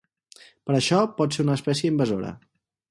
Per 0.69 0.75
això 0.77 1.03
pot 1.21 1.37
ser 1.39 1.47
una 1.47 1.59
espècie 1.61 1.95
invasora. 1.95 2.37